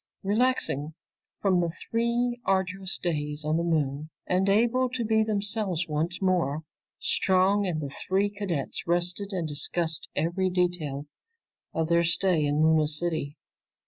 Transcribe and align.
Relaxing 0.23 0.95
from 1.43 1.61
the 1.61 1.69
three 1.69 2.39
arduous 2.43 2.97
days 2.97 3.45
on 3.45 3.55
the 3.55 3.63
Moon 3.63 4.09
and 4.25 4.49
able 4.49 4.89
to 4.89 5.05
be 5.05 5.21
themselves 5.23 5.87
once 5.87 6.19
more, 6.19 6.63
Strong 6.99 7.67
and 7.67 7.79
the 7.81 7.95
three 8.07 8.27
cadets 8.31 8.87
rested 8.87 9.31
and 9.31 9.47
discussed 9.47 10.07
every 10.15 10.49
detail 10.49 11.05
of 11.75 11.87
their 11.87 12.03
stay 12.03 12.43
in 12.43 12.63
Luna 12.63 12.87
City. 12.87 13.37